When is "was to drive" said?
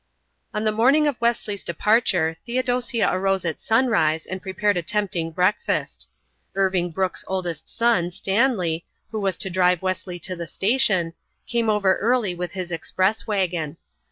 9.19-9.83